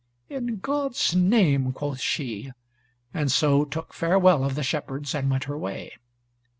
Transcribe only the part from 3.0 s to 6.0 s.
and so took farewell of the shepherds, and went her way.